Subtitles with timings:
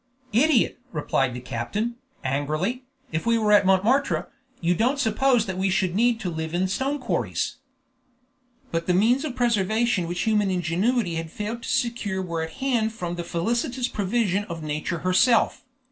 [0.33, 1.93] "Idiot!" replied the captain,
[2.23, 6.55] angrily, "if we were at Montmartre, you don't suppose that we should need to live
[6.55, 7.57] in stone quarries?"
[8.71, 12.93] But the means of preservation which human ingenuity had failed to secure were at hand
[12.93, 15.65] from the felicitous provision of Nature herself.